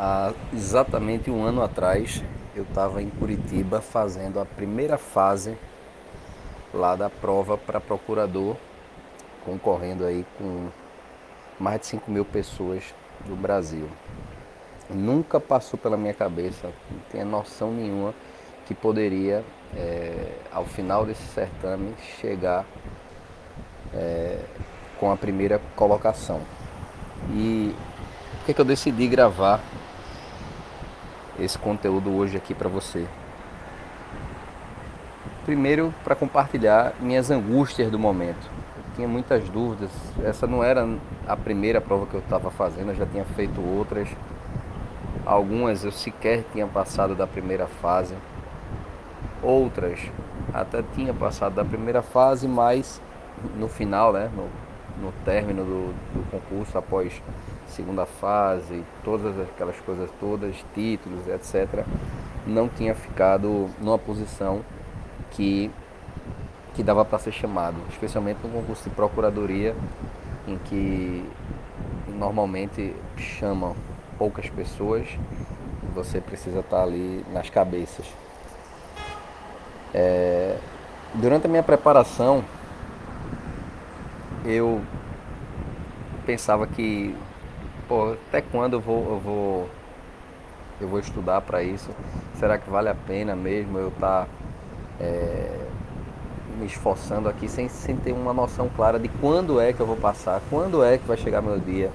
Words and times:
Há 0.00 0.32
exatamente 0.52 1.28
um 1.28 1.42
ano 1.42 1.60
atrás, 1.60 2.22
eu 2.54 2.62
estava 2.62 3.02
em 3.02 3.10
Curitiba 3.10 3.80
fazendo 3.80 4.38
a 4.38 4.44
primeira 4.44 4.96
fase 4.96 5.58
lá 6.72 6.94
da 6.94 7.10
prova 7.10 7.58
para 7.58 7.80
procurador, 7.80 8.56
concorrendo 9.44 10.04
aí 10.04 10.24
com 10.38 10.68
mais 11.58 11.80
de 11.80 11.86
5 11.86 12.08
mil 12.12 12.24
pessoas 12.24 12.84
do 13.26 13.34
Brasil. 13.34 13.88
Nunca 14.88 15.40
passou 15.40 15.76
pela 15.76 15.96
minha 15.96 16.14
cabeça, 16.14 16.70
não 16.88 17.00
tinha 17.10 17.24
noção 17.24 17.72
nenhuma 17.72 18.14
que 18.66 18.74
poderia, 18.74 19.44
é, 19.74 20.30
ao 20.52 20.64
final 20.64 21.04
desse 21.04 21.26
certame, 21.34 21.92
chegar 22.20 22.64
é, 23.92 24.38
com 25.00 25.10
a 25.10 25.16
primeira 25.16 25.60
colocação. 25.74 26.40
E 27.32 27.74
por 28.38 28.46
que, 28.46 28.54
que 28.54 28.60
eu 28.60 28.64
decidi 28.64 29.08
gravar 29.08 29.60
esse 31.38 31.58
conteúdo 31.58 32.14
hoje 32.14 32.36
aqui 32.36 32.54
para 32.54 32.68
você. 32.68 33.06
Primeiro, 35.44 35.94
para 36.04 36.14
compartilhar 36.14 36.94
minhas 37.00 37.30
angústias 37.30 37.90
do 37.90 37.98
momento. 37.98 38.50
Eu 38.76 38.94
tinha 38.96 39.08
muitas 39.08 39.48
dúvidas. 39.48 39.90
Essa 40.22 40.46
não 40.46 40.62
era 40.62 40.86
a 41.26 41.36
primeira 41.36 41.80
prova 41.80 42.06
que 42.06 42.14
eu 42.14 42.20
estava 42.20 42.50
fazendo, 42.50 42.90
eu 42.90 42.96
já 42.96 43.06
tinha 43.06 43.24
feito 43.24 43.60
outras. 43.60 44.08
Algumas 45.24 45.84
eu 45.84 45.92
sequer 45.92 46.44
tinha 46.52 46.66
passado 46.66 47.14
da 47.14 47.26
primeira 47.26 47.66
fase. 47.66 48.14
Outras 49.42 50.00
até 50.52 50.82
tinha 50.94 51.12
passado 51.12 51.54
da 51.54 51.64
primeira 51.64 52.02
fase, 52.02 52.48
mas 52.48 53.00
no 53.56 53.68
final, 53.68 54.12
né, 54.12 54.30
no, 54.34 54.48
no 55.00 55.12
término 55.24 55.64
do, 55.64 55.94
do 56.12 56.30
concurso, 56.30 56.76
após 56.76 57.22
segunda 57.66 58.06
fase, 58.06 58.84
todas 59.04 59.38
aquelas 59.40 59.78
coisas 59.80 60.10
todas, 60.18 60.56
títulos, 60.74 61.26
etc., 61.28 61.84
não 62.46 62.68
tinha 62.68 62.94
ficado 62.94 63.68
numa 63.80 63.98
posição 63.98 64.62
que, 65.30 65.70
que 66.74 66.82
dava 66.82 67.04
para 67.04 67.18
ser 67.18 67.32
chamado, 67.32 67.76
especialmente 67.90 68.38
no 68.42 68.48
concurso 68.48 68.88
de 68.88 68.94
procuradoria, 68.94 69.76
em 70.46 70.56
que 70.58 71.24
normalmente 72.08 72.94
chamam 73.16 73.76
poucas 74.18 74.48
pessoas, 74.50 75.06
você 75.94 76.20
precisa 76.20 76.60
estar 76.60 76.82
ali 76.82 77.24
nas 77.32 77.48
cabeças. 77.50 78.06
É, 79.94 80.56
durante 81.14 81.46
a 81.46 81.48
minha 81.48 81.62
preparação, 81.62 82.44
eu 84.50 84.80
pensava 86.26 86.66
que 86.66 87.14
pô, 87.88 88.12
até 88.28 88.40
quando 88.40 88.74
eu 88.74 88.80
vou, 88.80 89.10
eu 89.10 89.18
vou, 89.18 89.68
eu 90.80 90.88
vou 90.88 91.00
estudar 91.00 91.40
para 91.40 91.62
isso? 91.62 91.90
Será 92.34 92.58
que 92.58 92.68
vale 92.68 92.88
a 92.88 92.94
pena 92.94 93.34
mesmo 93.34 93.78
eu 93.78 93.88
estar 93.88 94.24
tá, 94.24 94.28
é, 95.00 95.58
me 96.58 96.66
esforçando 96.66 97.28
aqui 97.28 97.48
sem, 97.48 97.68
sem 97.68 97.96
ter 97.96 98.12
uma 98.12 98.32
noção 98.32 98.68
clara 98.76 98.98
de 98.98 99.08
quando 99.08 99.60
é 99.60 99.72
que 99.72 99.80
eu 99.80 99.86
vou 99.86 99.96
passar, 99.96 100.40
quando 100.50 100.84
é 100.84 100.98
que 100.98 101.06
vai 101.06 101.16
chegar 101.16 101.40
meu 101.40 101.58
dia? 101.58 101.90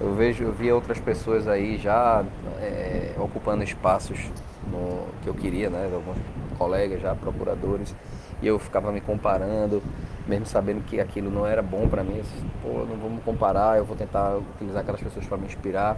Eu 0.00 0.14
vejo, 0.14 0.44
eu 0.44 0.52
vi 0.52 0.70
outras 0.70 1.00
pessoas 1.00 1.48
aí 1.48 1.76
já 1.76 2.24
é, 2.60 3.14
ocupando 3.18 3.64
espaços 3.64 4.30
no, 4.70 5.06
que 5.22 5.28
eu 5.28 5.34
queria, 5.34 5.68
né? 5.68 5.90
Alguns 5.92 6.16
colegas 6.56 7.00
já, 7.00 7.16
procuradores, 7.16 7.92
e 8.40 8.46
eu 8.46 8.60
ficava 8.60 8.92
me 8.92 9.00
comparando, 9.00 9.82
mesmo 10.28 10.44
sabendo 10.44 10.84
que 10.84 11.00
aquilo 11.00 11.30
não 11.30 11.46
era 11.46 11.62
bom 11.62 11.88
para 11.88 12.04
mim, 12.04 12.20
disse, 12.20 12.44
pô, 12.62 12.84
não 12.84 12.96
vamos 12.96 13.24
comparar, 13.24 13.78
eu 13.78 13.84
vou 13.84 13.96
tentar 13.96 14.36
utilizar 14.36 14.82
aquelas 14.82 15.00
pessoas 15.00 15.26
para 15.26 15.38
me 15.38 15.46
inspirar. 15.46 15.96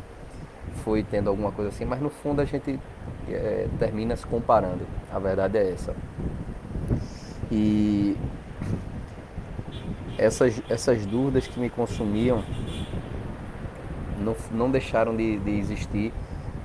Fui 0.85 1.03
tendo 1.03 1.29
alguma 1.29 1.51
coisa 1.51 1.71
assim, 1.71 1.85
mas 1.85 2.01
no 2.01 2.11
fundo 2.11 2.41
a 2.41 2.45
gente 2.45 2.79
é, 3.29 3.67
termina 3.79 4.15
se 4.15 4.25
comparando. 4.25 4.87
A 5.13 5.19
verdade 5.19 5.59
é 5.59 5.73
essa. 5.73 5.95
E 7.51 8.17
essas, 10.17 10.63
essas 10.71 11.05
dúvidas 11.05 11.49
que 11.49 11.59
me 11.59 11.69
consumiam 11.69 12.45
não, 14.21 14.37
não 14.53 14.71
deixaram 14.71 15.17
de, 15.17 15.39
de 15.39 15.59
existir 15.59 16.13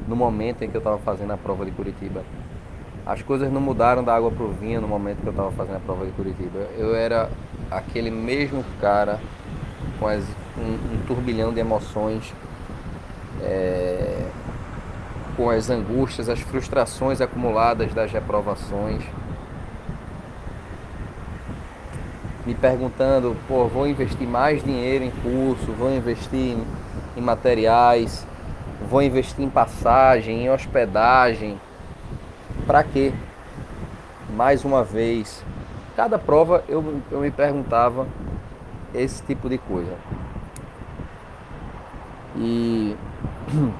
no 0.07 0.16
momento 0.16 0.63
em 0.63 0.69
que 0.69 0.78
eu 0.78 0.79
estava 0.79 1.00
fazendo 1.00 1.31
a 1.34 1.38
prova 1.38 1.66
de 1.66 1.72
Curitiba. 1.72 2.23
As 3.06 3.22
coisas 3.22 3.51
não 3.51 3.61
mudaram 3.61 4.03
da 4.03 4.16
água 4.16 4.29
para 4.31 4.44
o 4.44 4.51
vinho 4.51 4.81
no 4.81 4.88
momento 4.88 5.22
que 5.22 5.28
eu 5.28 5.31
estava 5.31 5.51
fazendo 5.51 5.78
a 5.78 5.79
prova 5.79 6.06
de 6.06 6.11
Curitiba. 6.11 6.59
Eu 6.78 6.95
era 6.95 7.29
aquele 7.70 8.12
mesmo 8.12 8.64
cara 8.80 9.20
com 10.00 10.08
as, 10.08 10.24
um, 10.58 10.96
um 10.96 11.06
turbilhão 11.08 11.53
de 11.53 11.59
emoções, 11.59 12.34
é, 13.42 14.28
com 15.36 15.50
as 15.50 15.70
angústias, 15.70 16.30
as 16.30 16.40
frustrações 16.40 17.22
acumuladas 17.22 17.94
das 17.94 18.12
reprovações, 18.12 19.03
me 22.46 22.53
perguntando, 22.53 23.36
pô, 23.48 23.68
vou 23.68 23.88
investir 23.88 24.28
mais 24.28 24.64
dinheiro 24.64 25.03
em 25.03 25.12
curso, 25.12 25.72
vou 25.74 25.92
investir 25.92 26.40
em, 26.40 26.64
em 27.18 27.22
materiais, 27.22 28.26
vou 28.88 29.02
investir 29.02 29.44
em 29.44 29.50
passagem, 29.50 30.44
em 30.44 30.50
hospedagem, 30.50 31.59
para 32.68 32.84
quê? 32.84 33.12
Mais 34.36 34.64
uma 34.64 34.84
vez, 34.84 35.44
Cada 35.95 36.19
prova 36.19 36.63
eu, 36.67 37.01
eu 37.09 37.22
me 37.22 37.31
perguntava 37.31 38.07
esse 38.94 39.23
tipo 39.23 39.47
de 39.47 39.57
coisa. 39.57 39.95
E 42.35 42.95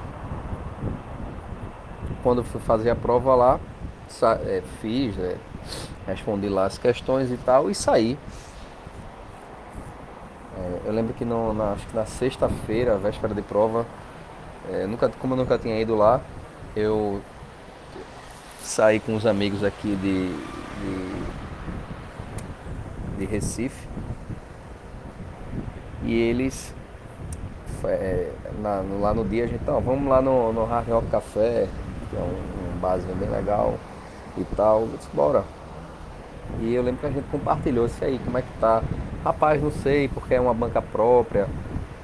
quando 2.22 2.42
fui 2.42 2.60
fazer 2.60 2.90
a 2.90 2.96
prova 2.96 3.34
lá, 3.34 3.60
é, 4.46 4.62
fiz, 4.80 5.18
é, 5.18 5.36
respondi 6.06 6.48
lá 6.48 6.64
as 6.66 6.78
questões 6.78 7.30
e 7.30 7.36
tal 7.36 7.70
e 7.70 7.74
saí. 7.74 8.18
É, 10.56 10.80
eu 10.86 10.92
lembro 10.92 11.12
que 11.12 11.24
no, 11.24 11.52
na, 11.52 11.72
acho 11.72 11.86
que 11.86 11.94
na 11.94 12.06
sexta-feira, 12.06 12.96
véspera 12.96 13.34
de 13.34 13.42
prova, 13.42 13.84
é, 14.70 14.86
nunca, 14.86 15.10
como 15.20 15.34
eu 15.34 15.38
nunca 15.38 15.58
tinha 15.58 15.78
ido 15.78 15.94
lá, 15.94 16.20
eu 16.74 17.20
saí 18.62 19.00
com 19.00 19.14
os 19.14 19.26
amigos 19.26 19.62
aqui 19.62 19.94
de, 19.96 20.28
de 20.28 21.25
de 23.16 23.24
Recife. 23.24 23.88
E 26.02 26.14
eles, 26.14 26.74
é, 27.84 28.30
na, 28.60 28.82
lá 29.00 29.14
no 29.14 29.24
dia, 29.24 29.44
a 29.44 29.46
gente, 29.46 29.60
então, 29.62 29.80
vamos 29.80 30.08
lá 30.08 30.22
no, 30.22 30.52
no 30.52 30.64
Hard 30.64 30.88
Rock 30.88 31.08
Café, 31.08 31.68
que 32.10 32.16
é 32.16 32.20
um, 32.20 32.76
um 32.76 32.78
barzinho 32.78 33.14
bem 33.16 33.28
legal 33.28 33.74
e 34.36 34.44
tal. 34.56 34.82
Eu 34.82 34.96
disse, 34.96 35.08
bora. 35.12 35.44
E 36.60 36.74
eu 36.74 36.82
lembro 36.82 37.00
que 37.00 37.06
a 37.06 37.10
gente 37.10 37.28
compartilhou 37.30 37.86
isso 37.86 38.04
aí, 38.04 38.20
como 38.24 38.38
é 38.38 38.42
que 38.42 38.52
tá. 38.60 38.82
Rapaz, 39.24 39.60
não 39.60 39.72
sei, 39.72 40.08
porque 40.08 40.34
é 40.34 40.40
uma 40.40 40.54
banca 40.54 40.80
própria, 40.80 41.48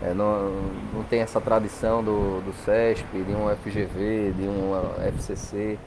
é, 0.02 0.12
não, 0.12 0.50
não 0.92 1.04
tem 1.04 1.20
essa 1.20 1.40
tradição 1.40 2.02
do, 2.02 2.40
do 2.40 2.52
CESP, 2.64 3.22
de 3.22 3.32
um 3.32 3.48
FGV, 3.56 4.32
de 4.36 4.48
um 4.48 4.74
FCC 5.16 5.78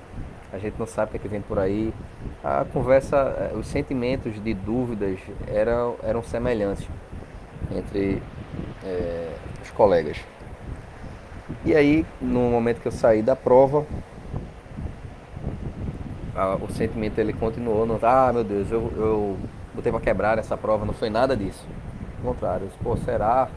a 0.56 0.60
gente 0.60 0.80
não 0.80 0.86
sabe 0.86 1.10
o 1.10 1.12
que, 1.12 1.18
é 1.18 1.20
que 1.20 1.28
vem 1.28 1.42
por 1.42 1.60
aí. 1.60 1.94
A 2.42 2.66
conversa, 2.72 3.18
eh, 3.18 3.52
os 3.58 3.68
sentimentos 3.68 4.42
de 4.42 4.54
dúvidas 4.54 5.20
eram, 5.48 5.96
eram 6.02 6.24
semelhantes 6.24 6.88
entre 7.76 8.24
é, 8.84 9.34
os 9.62 9.70
colegas. 9.72 10.18
E 11.66 11.76
aí, 11.76 12.06
no 12.22 12.50
momento 12.50 12.80
que 12.80 12.88
eu 12.88 12.92
saí 12.92 13.22
da 13.22 13.36
prova, 13.36 13.86
a, 16.34 16.56
o 16.56 16.72
sentimento 16.72 17.20
ele 17.20 17.34
continuou, 17.34 17.86
não, 17.86 18.00
ah 18.02 18.32
meu 18.32 18.44
Deus, 18.44 18.72
eu, 18.72 18.92
eu 18.96 19.38
botei 19.74 19.92
para 19.92 20.02
quebrar 20.02 20.38
essa 20.38 20.56
prova, 20.56 20.86
não 20.86 20.94
foi 20.94 21.10
nada 21.10 21.36
disso. 21.36 21.68
Ao 22.24 22.34
contrário, 22.34 22.68
disse, 22.68 22.80
pô, 22.82 22.96
será? 22.96 23.50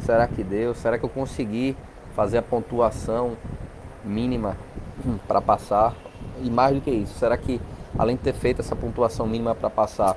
Será 0.00 0.26
que 0.26 0.42
deu? 0.42 0.74
Será 0.74 0.98
que 0.98 1.04
eu 1.04 1.08
consegui 1.08 1.76
fazer 2.16 2.38
a 2.38 2.42
pontuação 2.42 3.36
mínima 4.04 4.56
para 5.28 5.40
passar? 5.40 5.94
E 6.42 6.50
mais 6.50 6.74
do 6.74 6.80
que 6.80 6.90
isso, 6.90 7.18
será 7.18 7.36
que 7.36 7.60
além 7.98 8.16
de 8.16 8.22
ter 8.22 8.32
feito 8.32 8.60
essa 8.60 8.76
pontuação 8.76 9.26
mínima 9.26 9.54
para 9.54 9.70
passar, 9.70 10.16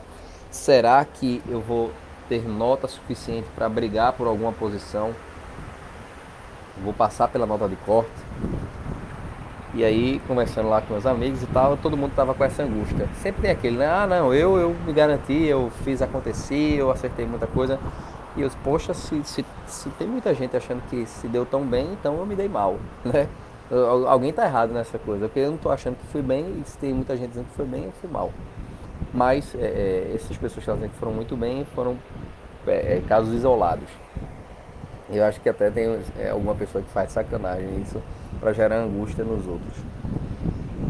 será 0.49 1.03
que 1.05 1.41
eu 1.49 1.59
vou 1.59 1.91
ter 2.29 2.47
nota 2.47 2.87
suficiente 2.87 3.47
para 3.55 3.67
brigar 3.67 4.13
por 4.13 4.27
alguma 4.27 4.51
posição? 4.51 5.13
Vou 6.83 6.93
passar 6.93 7.27
pela 7.27 7.45
nota 7.45 7.67
de 7.67 7.75
corte? 7.77 8.09
E 9.75 9.83
aí, 9.83 10.21
conversando 10.27 10.69
lá 10.69 10.81
com 10.81 10.93
meus 10.93 11.05
amigos 11.05 11.41
e 11.41 11.47
tal, 11.47 11.75
todo 11.77 11.97
mundo 11.97 12.13
tava 12.15 12.33
com 12.35 12.43
essa 12.43 12.61
angústia. 12.61 13.09
Sempre 13.21 13.41
tem 13.41 13.51
aquele, 13.51 13.77
né? 13.77 13.87
Ah, 13.87 14.05
não, 14.05 14.31
eu, 14.31 14.57
eu 14.57 14.75
me 14.85 14.93
garanti, 14.93 15.45
eu 15.45 15.71
fiz 15.83 15.99
acontecer, 15.99 16.75
eu 16.77 16.91
acertei 16.91 17.25
muita 17.25 17.47
coisa. 17.47 17.79
E 18.35 18.41
eu, 18.41 18.51
poxa, 18.63 18.93
se, 18.93 19.23
se, 19.23 19.43
se 19.65 19.89
tem 19.91 20.07
muita 20.07 20.31
gente 20.33 20.55
achando 20.55 20.81
que 20.89 21.07
se 21.07 21.27
deu 21.27 21.43
tão 21.43 21.63
bem, 21.65 21.91
então 21.91 22.17
eu 22.17 22.25
me 22.25 22.35
dei 22.35 22.47
mal, 22.47 22.77
né? 23.03 23.27
Alguém 24.07 24.29
está 24.29 24.45
errado 24.45 24.71
nessa 24.71 24.99
coisa, 24.99 25.27
porque 25.27 25.39
eu 25.39 25.47
não 25.47 25.55
estou 25.55 25.71
achando 25.71 25.95
que 25.95 26.05
fui 26.07 26.21
bem 26.21 26.61
e 26.61 26.69
se 26.69 26.77
tem 26.77 26.93
muita 26.93 27.15
gente 27.15 27.29
dizendo 27.29 27.47
que 27.47 27.55
foi 27.55 27.65
bem, 27.65 27.85
eu 27.85 27.91
fui 27.93 28.09
mal. 28.09 28.31
Mas 29.13 29.55
é, 29.55 30.11
é 30.11 30.11
essas 30.15 30.37
pessoas 30.37 30.65
que 30.65 30.71
dizendo 30.71 30.89
que 30.89 30.97
foram 30.97 31.13
muito 31.13 31.35
bem 31.35 31.65
foram 31.73 31.97
é, 32.67 32.97
é, 32.97 33.03
casos 33.07 33.33
isolados. 33.33 33.87
Eu 35.09 35.23
acho 35.25 35.39
que 35.41 35.49
até 35.49 35.69
tem 35.69 35.99
é, 36.17 36.29
alguma 36.29 36.55
pessoa 36.55 36.83
que 36.83 36.89
faz 36.91 37.11
sacanagem 37.11 37.81
isso 37.81 38.01
para 38.39 38.53
gerar 38.53 38.77
angústia 38.77 39.23
nos 39.23 39.47
outros. 39.47 39.77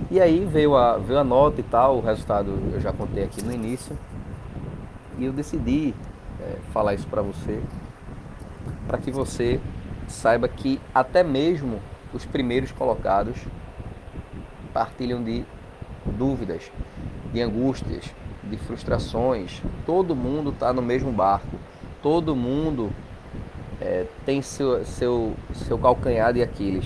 E 0.10 0.22
aí 0.22 0.46
veio 0.46 0.76
a, 0.76 0.98
veio 0.98 1.20
a 1.20 1.24
nota 1.24 1.60
e 1.60 1.64
tal, 1.64 1.98
o 1.98 2.02
resultado 2.02 2.52
eu 2.74 2.80
já 2.80 2.94
contei 2.94 3.24
aqui 3.24 3.44
no 3.44 3.52
início. 3.52 3.98
E 5.18 5.26
eu 5.26 5.34
decidi 5.34 5.94
é, 6.42 6.58
falar 6.72 6.94
isso 6.94 7.08
para 7.08 7.22
você, 7.22 7.62
para 8.88 8.98
que 8.98 9.12
você 9.12 9.60
saiba 10.08 10.48
que 10.48 10.80
até 10.94 11.24
mesmo 11.24 11.80
os 12.14 12.26
primeiros 12.26 12.72
colocados 12.72 13.38
partilham 14.74 15.24
de 15.24 15.44
dúvidas, 16.06 16.72
de 17.32 17.42
angústias, 17.42 18.06
de 18.44 18.58
frustrações. 18.58 19.62
Todo 19.86 20.16
mundo 20.16 20.52
está 20.52 20.74
no 20.74 20.82
mesmo 20.82 21.12
barco. 21.12 21.58
Todo 22.02 22.36
mundo 22.36 22.92
é, 23.80 24.06
tem 24.26 24.42
seu, 24.42 24.84
seu, 24.86 25.34
seu 25.54 25.78
calcanhar 25.78 26.34
de 26.34 26.42
Aquiles. 26.42 26.86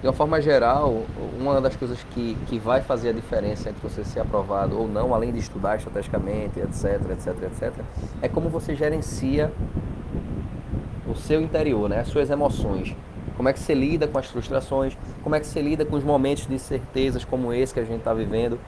De 0.00 0.06
uma 0.06 0.12
forma 0.12 0.40
geral, 0.40 1.04
uma 1.38 1.60
das 1.60 1.74
coisas 1.74 1.98
que, 2.10 2.36
que 2.46 2.58
vai 2.58 2.82
fazer 2.82 3.08
a 3.08 3.12
diferença 3.12 3.70
entre 3.70 3.80
você 3.82 4.04
ser 4.04 4.20
aprovado 4.20 4.78
ou 4.78 4.86
não, 4.86 5.14
além 5.14 5.32
de 5.32 5.38
estudar 5.38 5.76
estrategicamente, 5.76 6.60
etc, 6.60 7.00
etc, 7.10 7.42
etc, 7.44 7.72
é 8.20 8.28
como 8.28 8.50
você 8.50 8.76
gerencia 8.76 9.50
o 11.08 11.14
seu 11.14 11.40
interior, 11.40 11.88
né? 11.88 12.00
as 12.00 12.08
suas 12.08 12.28
emoções. 12.30 12.94
Como 13.36 13.48
é 13.48 13.52
que 13.52 13.60
você 13.60 13.74
lida 13.74 14.08
com 14.08 14.18
as 14.18 14.26
frustrações, 14.26 14.96
como 15.22 15.34
é 15.34 15.40
que 15.40 15.46
você 15.46 15.60
lida 15.60 15.84
com 15.84 15.96
os 15.96 16.04
momentos 16.04 16.46
de 16.46 16.58
certezas 16.58 17.24
como 17.24 17.52
esse 17.52 17.74
que 17.74 17.80
a 17.80 17.84
gente 17.84 17.98
está 17.98 18.14
vivendo. 18.14 18.58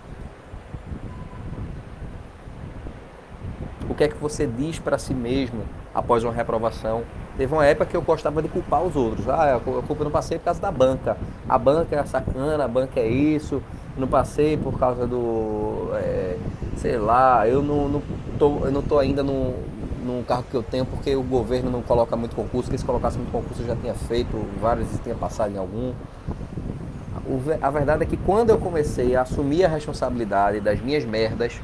O 3.89 3.95
que 3.95 4.05
é 4.05 4.09
que 4.09 4.17
você 4.17 4.47
diz 4.47 4.79
para 4.79 4.99
si 4.99 5.15
mesmo 5.15 5.63
após 5.95 6.23
uma 6.23 6.33
reprovação? 6.33 7.03
Teve 7.39 7.55
uma 7.55 7.65
época 7.65 7.87
que 7.87 7.97
eu 7.97 8.03
gostava 8.03 8.43
de 8.43 8.49
culpar 8.49 8.83
os 8.83 8.95
outros. 8.95 9.29
Ah, 9.29 9.57
a 9.57 9.61
culpa 9.61 10.05
não 10.05 10.11
passei 10.11 10.39
por 10.39 10.45
causa 10.45 10.61
da 10.61 10.71
banca. 10.71 11.17
A 11.49 11.57
banca 11.57 11.97
é 11.97 12.05
sacana, 12.05 12.63
a 12.63 12.69
banca 12.69 13.01
é 13.01 13.09
isso. 13.09 13.63
Não 13.97 14.07
passei 14.07 14.57
por 14.57 14.79
causa 14.79 15.07
do. 15.07 15.91
É, 15.95 16.37
sei 16.77 16.99
lá, 16.99 17.49
eu 17.49 17.63
não, 17.63 17.89
não, 17.89 18.03
tô, 18.39 18.67
eu 18.67 18.71
não 18.71 18.83
tô 18.83 18.99
ainda 18.99 19.23
no, 19.23 19.55
no 20.09 20.25
carro 20.25 20.45
que 20.51 20.55
eu 20.55 20.63
tenho 20.63 20.87
porque 20.87 21.15
o 21.15 21.23
governo 21.23 21.71
não 21.71 21.83
coloca 21.83 22.17
muito 22.17 22.35
concurso, 22.35 22.71
que 22.71 22.79
se 22.79 22.85
colocasse 22.85 23.19
muito 23.19 23.31
concurso 23.31 23.63
eu 23.63 23.67
já 23.67 23.77
tinha 23.77 23.95
feito, 23.95 24.37
vários 24.61 24.89
tinha 25.03 25.15
passado 25.15 25.55
em 25.55 25.59
algum. 25.59 25.93
A 27.61 27.71
verdade 27.71 28.05
é 28.05 28.07
que 28.07 28.17
quando 28.17 28.49
eu 28.49 28.59
comecei 28.59 29.15
a 29.15 29.23
assumir 29.23 29.65
a 29.65 29.69
responsabilidade 29.69 30.61
das 30.61 30.81
minhas 30.81 31.05
merdas, 31.05 31.61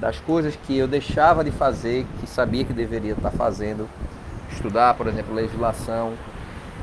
das 0.00 0.18
coisas 0.18 0.56
que 0.56 0.76
eu 0.76 0.88
deixava 0.88 1.44
de 1.44 1.52
fazer, 1.52 2.04
que 2.20 2.26
sabia 2.26 2.64
que 2.64 2.72
deveria 2.72 3.12
estar 3.12 3.30
fazendo, 3.30 3.88
estudar, 4.50 4.94
por 4.94 5.06
exemplo, 5.06 5.32
legislação, 5.32 6.14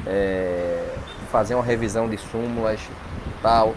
é, 0.08 0.96
fazer 1.30 1.56
uma 1.56 1.64
revisão 1.64 2.08
de 2.08 2.18
súmulas, 2.18 2.80
tal. 3.42 3.76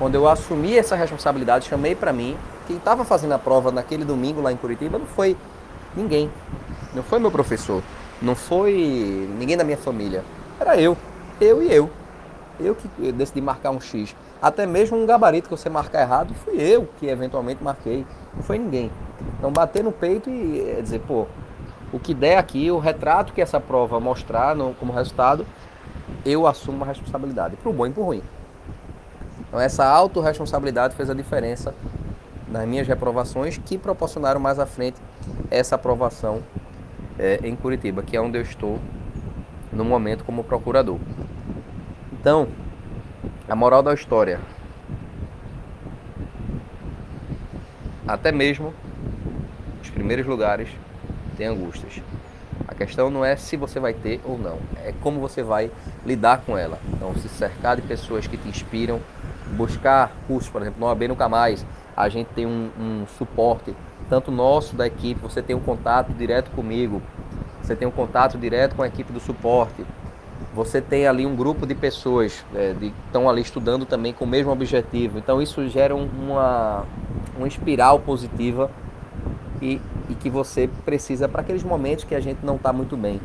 Quando 0.00 0.16
eu 0.16 0.28
assumi 0.28 0.76
essa 0.76 0.96
responsabilidade, 0.96 1.68
chamei 1.68 1.94
para 1.94 2.12
mim 2.12 2.36
quem 2.66 2.76
estava 2.76 3.04
fazendo 3.04 3.32
a 3.32 3.38
prova 3.38 3.70
naquele 3.70 4.04
domingo 4.04 4.40
lá 4.40 4.52
em 4.52 4.56
Curitiba 4.56 4.98
não 4.98 5.06
foi 5.06 5.36
ninguém. 5.96 6.30
Não 6.94 7.02
foi 7.02 7.18
meu 7.18 7.30
professor. 7.30 7.82
Não 8.20 8.34
foi 8.34 9.28
ninguém 9.38 9.56
da 9.56 9.64
minha 9.64 9.76
família. 9.76 10.24
Era 10.58 10.80
eu. 10.80 10.96
Eu 11.40 11.62
e 11.62 11.72
eu. 11.72 11.90
Eu 12.58 12.74
que 12.74 12.88
decidi 13.12 13.40
marcar 13.40 13.70
um 13.70 13.80
X. 13.80 14.14
Até 14.40 14.66
mesmo 14.66 14.96
um 14.96 15.06
gabarito 15.06 15.48
que 15.48 15.56
você 15.56 15.68
marcar 15.68 16.02
errado, 16.02 16.34
fui 16.34 16.54
eu 16.60 16.88
que 16.98 17.06
eventualmente 17.06 17.62
marquei. 17.62 18.06
Não 18.34 18.42
foi 18.42 18.58
ninguém. 18.58 18.90
Então 19.38 19.50
bater 19.50 19.82
no 19.82 19.92
peito 19.92 20.30
e 20.30 20.78
dizer, 20.82 21.00
pô, 21.00 21.26
o 21.92 21.98
que 21.98 22.14
der 22.14 22.38
aqui, 22.38 22.70
o 22.70 22.78
retrato 22.78 23.32
que 23.32 23.40
essa 23.40 23.60
prova 23.60 23.98
mostrar 23.98 24.54
no, 24.54 24.74
como 24.74 24.92
resultado, 24.92 25.46
eu 26.24 26.46
assumo 26.46 26.84
a 26.84 26.86
responsabilidade, 26.86 27.56
pro 27.56 27.72
bom 27.72 27.86
e 27.86 27.90
pro 27.90 28.02
ruim. 28.02 28.22
Então 29.48 29.60
essa 29.60 29.84
autorresponsabilidade 29.86 30.94
fez 30.94 31.08
a 31.08 31.14
diferença 31.14 31.74
nas 32.54 32.68
minhas 32.68 32.86
reprovações 32.86 33.58
que 33.58 33.76
proporcionaram 33.76 34.38
mais 34.38 34.60
à 34.60 34.66
frente 34.66 34.96
essa 35.50 35.74
aprovação 35.74 36.40
é, 37.18 37.40
em 37.42 37.56
Curitiba, 37.56 38.00
que 38.00 38.16
é 38.16 38.20
onde 38.20 38.38
eu 38.38 38.42
estou 38.42 38.78
no 39.72 39.84
momento 39.84 40.24
como 40.24 40.44
procurador. 40.44 41.00
Então, 42.12 42.46
a 43.48 43.56
moral 43.56 43.82
da 43.82 43.92
história. 43.92 44.38
Até 48.06 48.30
mesmo 48.30 48.72
os 49.82 49.90
primeiros 49.90 50.24
lugares 50.24 50.68
têm 51.36 51.48
angústias. 51.48 52.00
A 52.68 52.74
questão 52.74 53.10
não 53.10 53.24
é 53.24 53.34
se 53.34 53.56
você 53.56 53.80
vai 53.80 53.94
ter 53.94 54.20
ou 54.24 54.38
não, 54.38 54.60
é 54.84 54.94
como 55.02 55.18
você 55.18 55.42
vai 55.42 55.72
lidar 56.06 56.42
com 56.42 56.56
ela. 56.56 56.78
Então, 56.92 57.12
se 57.16 57.28
cercar 57.28 57.74
de 57.74 57.82
pessoas 57.82 58.28
que 58.28 58.36
te 58.36 58.48
inspiram, 58.48 59.00
buscar 59.54 60.12
cursos, 60.26 60.50
por 60.50 60.62
exemplo, 60.62 60.80
no 60.80 60.88
AB 60.88 61.08
Nunca 61.08 61.28
Mais, 61.28 61.64
a 61.96 62.08
gente 62.08 62.28
tem 62.28 62.46
um, 62.46 62.70
um 62.78 63.06
suporte, 63.18 63.74
tanto 64.08 64.30
nosso 64.30 64.74
da 64.74 64.86
equipe, 64.86 65.20
você 65.20 65.40
tem 65.40 65.54
um 65.54 65.60
contato 65.60 66.12
direto 66.12 66.50
comigo, 66.50 67.00
você 67.62 67.74
tem 67.74 67.86
um 67.86 67.90
contato 67.90 68.36
direto 68.36 68.74
com 68.74 68.82
a 68.82 68.86
equipe 68.86 69.12
do 69.12 69.20
suporte, 69.20 69.84
você 70.54 70.80
tem 70.80 71.06
ali 71.06 71.26
um 71.26 71.34
grupo 71.34 71.66
de 71.66 71.74
pessoas 71.74 72.44
é, 72.54 72.74
que 72.78 72.92
estão 73.06 73.28
ali 73.28 73.42
estudando 73.42 73.84
também 73.84 74.12
com 74.12 74.24
o 74.24 74.28
mesmo 74.28 74.52
objetivo. 74.52 75.18
Então 75.18 75.40
isso 75.40 75.66
gera 75.68 75.94
uma, 75.94 76.84
uma 77.36 77.48
espiral 77.48 77.98
positiva 77.98 78.70
e, 79.60 79.80
e 80.08 80.14
que 80.14 80.30
você 80.30 80.68
precisa 80.84 81.28
para 81.28 81.40
aqueles 81.40 81.62
momentos 81.62 82.04
que 82.04 82.14
a 82.14 82.20
gente 82.20 82.44
não 82.44 82.56
está 82.56 82.72
muito 82.72 82.96
bem. 82.96 83.20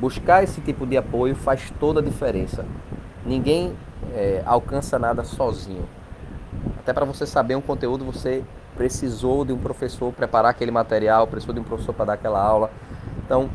Buscar 0.00 0.42
esse 0.42 0.60
tipo 0.60 0.86
de 0.86 0.96
apoio 0.96 1.36
faz 1.36 1.72
toda 1.78 2.00
a 2.00 2.02
diferença. 2.02 2.64
Ninguém 3.24 3.74
é, 4.12 4.42
alcança 4.44 4.98
nada 4.98 5.24
sozinho. 5.24 5.88
Até 6.78 6.92
para 6.92 7.04
você 7.04 7.26
saber 7.26 7.54
um 7.54 7.60
conteúdo, 7.60 8.04
você 8.04 8.44
precisou 8.76 9.44
de 9.44 9.52
um 9.52 9.58
professor 9.58 10.12
preparar 10.12 10.50
aquele 10.50 10.70
material, 10.70 11.26
precisou 11.26 11.54
de 11.54 11.60
um 11.60 11.64
professor 11.64 11.92
para 11.92 12.06
dar 12.06 12.12
aquela 12.14 12.42
aula. 12.42 12.70
Então, 13.24 13.48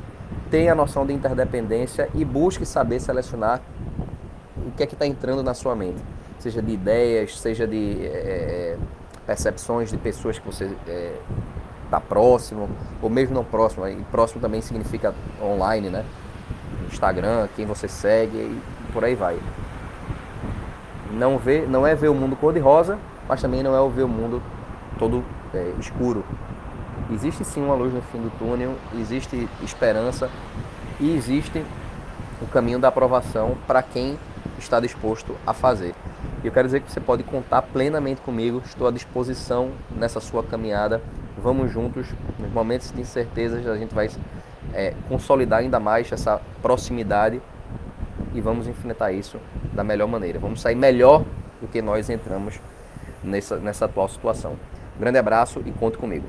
tenha 0.50 0.72
a 0.72 0.76
noção 0.76 1.06
de 1.06 1.14
interdependência 1.14 2.10
e 2.16 2.26
busque 2.26 2.66
saber 2.66 3.00
selecionar 3.00 3.62
o 4.66 4.72
que 4.72 4.84
é 4.84 4.88
que 4.88 4.94
está 4.94 5.06
entrando 5.06 5.44
na 5.44 5.54
sua 5.54 5.76
mente, 5.76 6.02
seja 6.40 6.62
de 6.62 6.72
ideias, 6.72 7.40
seja 7.40 7.68
de 7.68 8.06
é, 8.06 8.78
percepções 9.26 9.92
de 9.92 9.98
pessoas 9.98 10.40
que 10.40 10.46
você 10.46 10.66
está 10.66 10.92
é, 10.92 11.20
tá 11.92 12.02
próximo, 12.02 12.70
ou 13.02 13.10
mesmo 13.10 13.36
não 13.36 13.44
próximo. 13.44 13.88
E 13.88 13.96
próximo 14.06 14.42
também 14.42 14.62
significa 14.62 15.14
online, 15.42 15.90
né? 15.90 16.06
Instagram, 16.92 17.48
quem 17.56 17.66
você 17.66 17.88
segue 17.88 18.38
e 18.38 18.62
por 18.92 19.04
aí 19.04 19.16
vai. 19.16 19.40
Não, 21.20 21.38
vê, 21.38 21.66
não 21.68 21.86
é 21.86 21.94
ver 21.94 22.08
o 22.08 22.16
mundo 22.16 22.38
cor-de-rosa, 22.38 22.98
mas 23.28 23.42
também 23.42 23.62
não 23.62 23.76
é 23.76 23.90
ver 23.90 24.04
o 24.04 24.08
mundo 24.08 24.42
todo 24.98 25.22
é, 25.54 25.74
escuro. 25.78 26.24
Existe 27.12 27.44
sim 27.44 27.62
uma 27.62 27.76
luz 27.76 27.94
no 27.94 28.02
fim 28.02 28.20
do 28.20 28.32
túnel, 28.40 28.76
existe 28.98 29.50
esperança 29.62 30.30
e 30.98 31.14
existe 31.14 31.62
o 32.42 32.48
caminho 32.48 32.80
da 32.80 32.88
aprovação 32.88 33.58
para 33.68 33.84
quem 33.84 34.18
está 34.58 34.80
disposto 34.80 35.36
a 35.46 35.54
fazer. 35.54 35.94
E 36.42 36.48
eu 36.48 36.54
quero 36.54 36.70
dizer 36.70 36.80
que 36.80 36.90
você 36.90 37.02
pode 37.02 37.24
contar 37.24 37.64
plenamente 37.64 38.22
comigo, 38.22 38.62
estou 38.66 38.88
à 38.88 38.92
disposição 38.92 39.72
nessa 39.92 40.22
sua 40.22 40.42
caminhada. 40.42 41.02
Vamos 41.38 41.70
juntos, 41.70 42.08
nos 42.40 42.50
momentos 42.54 42.94
de 42.94 43.02
incertezas, 43.02 43.68
a 43.68 43.76
gente 43.76 43.94
vai 43.94 44.10
é, 44.74 44.94
consolidar 45.10 45.60
ainda 45.60 45.82
mais 45.82 46.10
essa 46.14 46.40
proximidade 46.62 47.42
e 48.40 48.42
vamos 48.42 48.68
enfrentar 48.68 49.12
isso 49.12 49.38
da 49.74 49.84
melhor 49.84 50.08
maneira. 50.08 50.40
Vamos 50.40 50.62
sair 50.62 50.76
melhor 50.76 51.24
do 51.62 51.68
que 51.68 51.82
nós 51.82 52.10
entramos 52.10 52.60
nessa, 53.24 53.58
nessa 53.58 53.86
atual 53.86 54.08
situação. 54.08 54.54
Um 54.96 55.00
grande 55.00 55.18
abraço 55.18 55.62
e 55.66 55.72
conte 55.72 55.98
comigo. 55.98 56.26